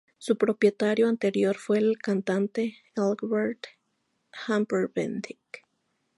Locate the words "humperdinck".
4.47-5.27